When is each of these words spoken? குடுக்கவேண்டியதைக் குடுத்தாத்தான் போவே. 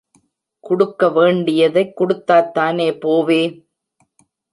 குடுக்கவேண்டியதைக் 0.63 1.93
குடுத்தாத்தான் 1.97 2.79
போவே. 3.01 3.41